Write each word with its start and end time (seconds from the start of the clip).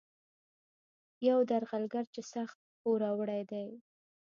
یو 1.27 1.39
درغلګر 1.49 2.05
چې 2.13 2.21
سخت 2.33 2.57
پوروړی 2.79 3.41
دی. 3.51 3.67